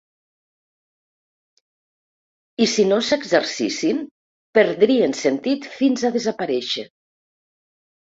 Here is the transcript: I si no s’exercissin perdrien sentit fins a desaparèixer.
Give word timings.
I 2.65 2.67
si 2.71 2.85
no 2.87 2.97
s’exercissin 3.09 3.99
perdrien 4.59 5.13
sentit 5.19 5.69
fins 5.75 6.07
a 6.09 6.11
desaparèixer. 6.17 6.87